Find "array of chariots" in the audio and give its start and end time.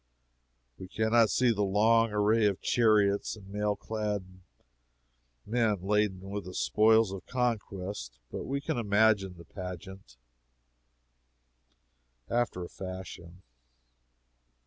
2.11-3.35